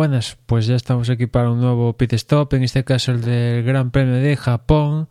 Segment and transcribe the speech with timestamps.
[0.00, 0.38] buenas.
[0.46, 3.90] Pues ya estamos aquí para un nuevo pit stop, en este caso el del Gran
[3.90, 5.10] Premio de Japón.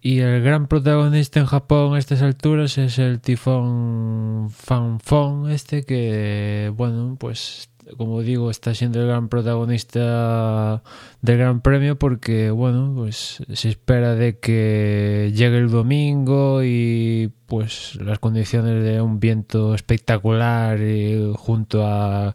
[0.00, 6.72] Y el gran protagonista en Japón a estas alturas es el tifón Fanfon, este que,
[6.74, 7.68] bueno, pues
[7.98, 10.82] como digo, está siendo el gran protagonista
[11.20, 17.96] del Gran Premio porque, bueno, pues se espera de que llegue el domingo y pues
[17.96, 22.34] las condiciones de un viento espectacular y junto a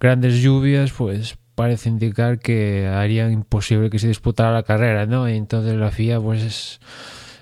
[0.00, 5.26] grandes lluvias, pues parece indicar que harían imposible que se disputara la carrera, ¿no?
[5.26, 6.80] Entonces la FIA, pues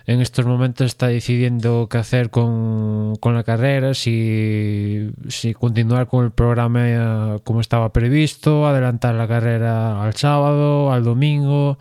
[0.07, 6.25] en estos momentos está decidiendo qué hacer con, con la carrera, si, si continuar con
[6.25, 11.79] el programa eh, como estaba previsto, adelantar la carrera al sábado, al domingo,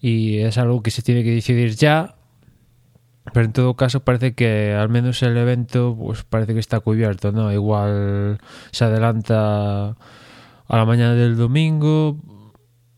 [0.00, 2.16] y es algo que se tiene que decidir ya.
[3.34, 7.32] Pero en todo caso parece que al menos el evento pues parece que está cubierto,
[7.32, 7.52] ¿no?
[7.52, 8.38] Igual
[8.70, 9.88] se adelanta
[10.68, 12.16] a la mañana del domingo.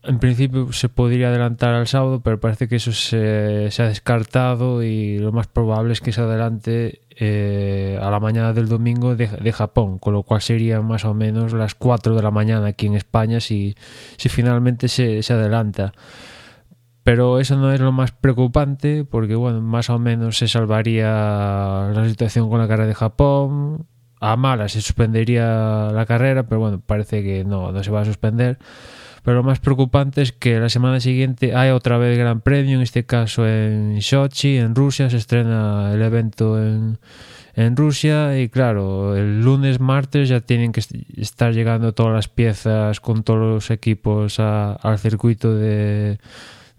[0.03, 4.83] En principio se podría adelantar al sábado, pero parece que eso se, se ha descartado
[4.83, 9.25] y lo más probable es que se adelante eh, a la mañana del domingo de,
[9.27, 12.85] de, Japón, con lo cual serían más o menos las 4 de la mañana aquí
[12.85, 13.75] en España si,
[14.17, 15.93] si finalmente se, se adelanta.
[17.07, 22.05] Pero eso no es lo más preocupante porque, bueno, más o menos se salvaría la
[22.05, 23.85] situación con la carrera de Japón,
[24.19, 28.05] a malas se suspendería la carrera, pero bueno, parece que no, no se va a
[28.05, 28.57] suspender.
[29.23, 32.81] Pero lo más preocupante es que la semana siguiente hay otra vez Gran Premio, en
[32.81, 36.99] este caso en Sochi, en Rusia, se estrena el evento en,
[37.55, 38.37] en Rusia.
[38.37, 40.81] Y claro, el lunes, martes ya tienen que
[41.15, 46.19] estar llegando todas las piezas con todos los equipos al circuito de,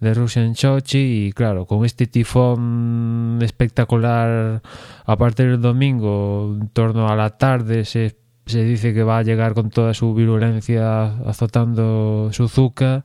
[0.01, 4.63] de Rusia en Sochi y claro, con este tifón espectacular
[5.05, 8.17] a partir del domingo, en torno a la tarde, se,
[8.47, 13.05] se dice que va a llegar con toda su virulencia azotando Suzuka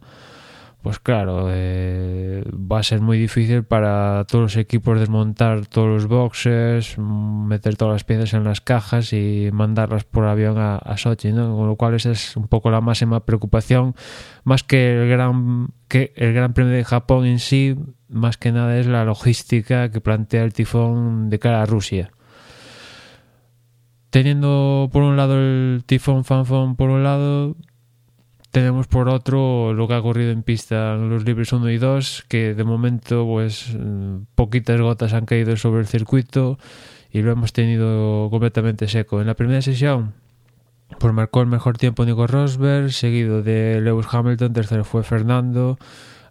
[0.84, 6.08] pues claro, eh, va a ser muy difícil para todos los equipos desmontar todos los
[6.08, 11.56] boxes, meter todas las piezas en las cajas y mandarlas por avión a, Sochi, ¿no?
[11.56, 13.96] Con lo cual esa es un poco la máxima preocupación,
[14.44, 17.78] más que el gran que el Gran Premio de Japón en sí,
[18.10, 22.12] más que nada es la logística que plantea el tifón de cara a Rusia.
[24.10, 27.56] Teniendo por un lado el tifón Fanfon por un lado,
[28.54, 32.26] tenemos por otro lo que ha ocurrido en pista en los libres 1 y 2,
[32.28, 33.76] que de momento pues
[34.36, 36.60] poquitas gotas han caído sobre el circuito
[37.12, 39.20] y lo hemos tenido completamente seco.
[39.22, 40.14] En la primera sesión
[41.00, 45.80] pues marcó el mejor tiempo Nico Rosberg, seguido de Lewis Hamilton, tercero fue Fernando,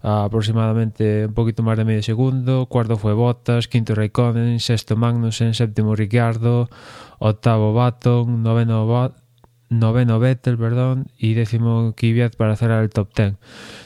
[0.01, 5.97] aproximadamente un poquito más de medio segundo, cuarto fue Bottas, quinto Raikkonen, sexto Magnussen, séptimo
[5.97, 6.71] Ricciardo,
[7.19, 8.87] octavo Baton, noveno
[9.79, 13.35] noveno Vettel, perdón, y décimo Kvyat para cerrar el top 10.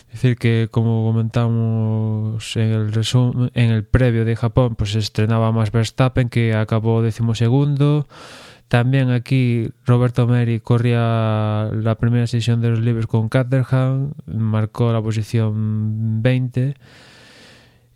[0.09, 4.99] Es decir que como comentamos en el resumen, en el previo de Japón, pues se
[4.99, 8.07] estrenaba más Verstappen que acabó décimo segundo.
[8.69, 15.01] También aquí Roberto Meri corría la primera sesión de los libros con Caterham, marcó la
[15.01, 16.75] posición 20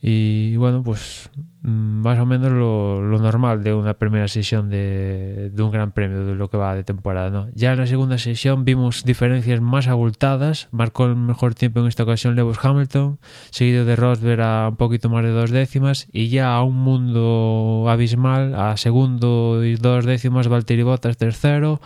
[0.03, 1.29] y bueno, pues
[1.63, 6.25] mm, más o menos lo, normal de una primera sesión de, de, un gran premio,
[6.25, 7.29] de lo que va de temporada.
[7.29, 7.49] ¿no?
[7.55, 10.69] Ya en la segunda sesión vimos diferencias más abultadas.
[10.71, 13.19] Marcó el mejor tiempo en esta ocasión Lewis Hamilton,
[13.51, 16.09] seguido de Rosberg a un poquito más de dos décimas.
[16.13, 21.81] Y ya a un mundo abismal, a segundo y dos décimas Valtteri Bottas tercero.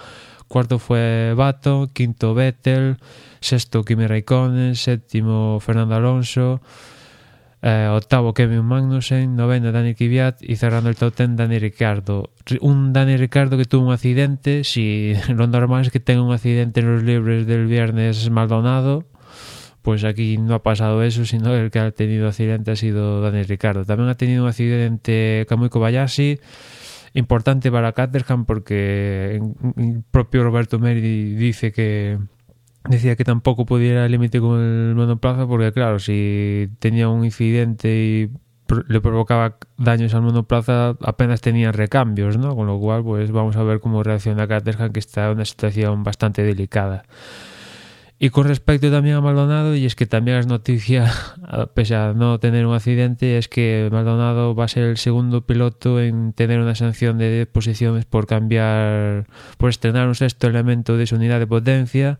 [0.46, 2.98] Cuarto fue Bato, quinto Vettel,
[3.40, 6.60] sexto Kimi Raikkonen, séptimo Fernando Alonso
[7.64, 12.30] eh, octavo Kevin Magnussen, noveno Dani Kvyat y cerrando el top ten Dani Ricardo.
[12.60, 16.80] Un Dani Ricardo que tuvo un accidente, si lo normal es que tenga un accidente
[16.80, 19.06] en los libres del viernes Maldonado,
[19.80, 23.42] pues aquí no ha pasado eso, sino el que ha tenido accidente ha sido Dani
[23.44, 23.86] Ricardo.
[23.86, 26.40] También ha tenido un accidente Kamui Kobayashi,
[27.14, 29.40] importante para Caterham porque
[29.76, 32.18] el propio Roberto Meri dice que
[32.88, 38.30] decía que tampoco pudiera límite con el monoplaza porque claro, si tenía un incidente y
[38.88, 42.56] le provocaba daños al monoplaza apenas tenía recambios, ¿no?
[42.56, 46.02] Con lo cual pues vamos a ver cómo reacciona Caterham que está en una situación
[46.02, 47.04] bastante delicada.
[48.24, 51.12] Y con respecto también a Maldonado, y es que también es noticia,
[51.74, 56.00] pese a no tener un accidente, es que Maldonado va a ser el segundo piloto
[56.00, 59.26] en tener una sanción de 10 posiciones por cambiar,
[59.58, 62.18] por estrenar un sexto elemento de su unidad de potencia.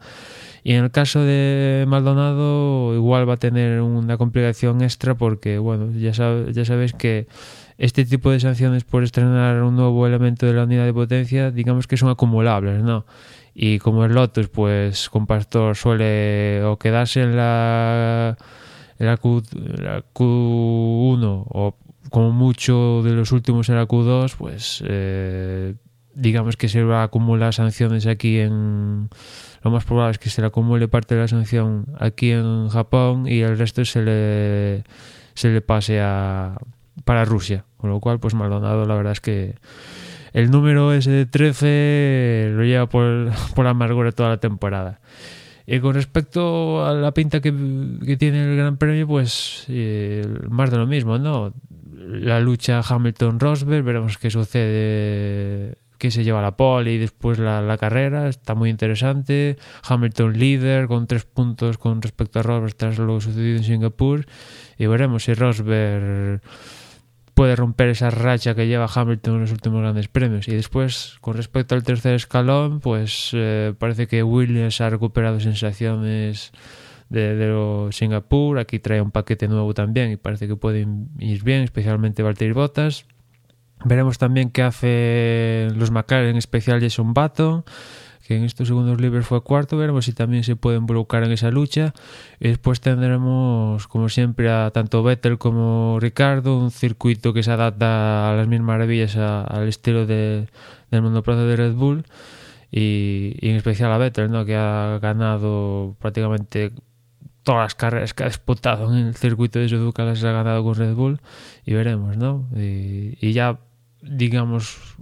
[0.62, 5.90] Y en el caso de Maldonado, igual va a tener una complicación extra porque, bueno,
[5.90, 7.28] ya, sabe, ya sabéis que
[7.78, 11.86] este tipo de sanciones por estrenar un nuevo elemento de la unidad de potencia, digamos
[11.86, 13.04] que son acumulables, ¿no?
[13.54, 18.36] Y como el Lotus, pues con Pastor suele o quedarse en la,
[18.98, 19.42] en la, Q,
[19.78, 21.76] la Q1 o
[22.10, 25.74] como mucho de los últimos en la Q2, pues eh,
[26.14, 29.08] digamos que se va a acumular sanciones aquí en
[29.62, 33.26] lo más probable es que se le acumule parte de la sanción aquí en Japón
[33.26, 34.84] y el resto se le
[35.34, 36.56] se le pase a
[37.04, 39.56] para Rusia con lo cual pues Maldonado la verdad es que
[40.32, 45.00] el número ese de 13 lo lleva por, por amargura toda la temporada
[45.66, 47.50] y con respecto a la pinta que,
[48.18, 51.52] tiene el Gran Premio pues eh, más de lo mismo no
[52.06, 57.78] la lucha Hamilton-Rosberg veremos qué sucede que se lleva la pole y después la, la,
[57.78, 58.28] carrera.
[58.28, 59.56] Está muy interesante.
[59.88, 64.26] Hamilton líder con tres puntos con respecto a Rosberg tras lo sucedido en Singapur.
[64.76, 66.42] Y veremos si Rosberg
[67.34, 70.48] puede romper esa racha que lleva Hamilton en los últimos grandes premios.
[70.48, 76.52] Y después, con respecto al tercer escalón, pues eh, parece que Williams ha recuperado sensaciones
[77.08, 78.58] de, de Singapur.
[78.58, 83.06] Aquí trae un paquete nuevo también y parece que pueden ir bien, especialmente Valtteri Bottas.
[83.84, 87.64] Veremos también qué hace los McLaren, en especial Jason Button,
[88.26, 89.76] que en estos segundos libres fue cuarto.
[89.76, 91.92] Veremos si también se puede involucrar en esa lucha.
[92.40, 98.30] Y después tendremos, como siempre, a tanto Vettel como Ricardo, un circuito que se adapta
[98.30, 100.48] a las mil maravillas al estilo de,
[100.90, 102.04] del monoplaza de Red Bull.
[102.70, 104.44] Y, en especial a Vettel, ¿no?
[104.44, 106.72] que ha ganado prácticamente
[107.42, 110.74] todas las carreras que ha disputado en el circuito de Suzuka las ha ganado con
[110.74, 111.20] Red Bull
[111.66, 112.48] y veremos, ¿no?
[112.56, 113.58] Y ya
[114.00, 114.96] digamos,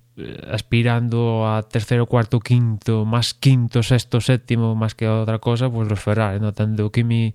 [0.51, 6.01] aspirando a tercero, cuarto, quinto, más quinto, sexto, séptimo, más que otra cosa, pues los
[6.41, 6.53] ¿no?
[6.53, 7.35] Tanto Kimi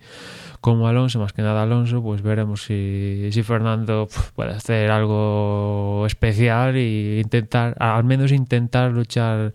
[0.62, 6.76] como Alonso, más que nada Alonso, pues veremos si, si Fernando puede hacer algo especial
[6.76, 9.54] e intentar, al menos intentar luchar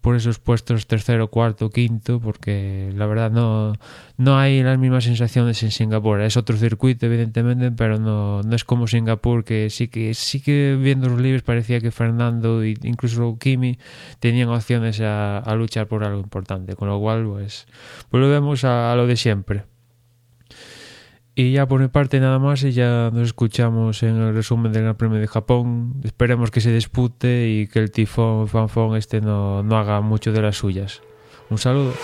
[0.00, 3.74] por esos puestos tercero, cuarto, quinto, porque la verdad no,
[4.16, 6.20] no hay las mismas sensaciones en Singapur.
[6.20, 10.78] Es otro circuito, evidentemente, pero no, no es como Singapur, que sí que sí que
[10.80, 13.78] viendo los libros parecía que Fernando e incluso Kimi
[14.20, 17.66] tenían opciones a, luchar por algo importante, con lo cual pues
[18.10, 19.64] volvemos a, a lo de siempre.
[21.40, 24.82] Y ya por mi parte nada más y ya nos escuchamos en el resumen del
[24.82, 25.94] Gran Premio de Japón.
[26.04, 30.42] Esperemos que se dispute y que el tifón fanfón este no, no haga mucho de
[30.42, 31.00] las suyas.
[31.48, 31.94] Un saludo.